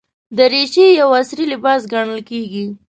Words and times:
دریشي 0.37 0.85
یو 1.01 1.09
عصري 1.19 1.45
لباس 1.53 1.81
ګڼل 1.93 2.19
کېږي. 2.29 2.65